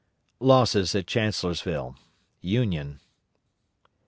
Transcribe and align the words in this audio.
LOSSES 0.39 0.95
AT 0.95 1.05
CHANCELLORSVILLE. 1.05 1.95
UNION. 2.41 2.99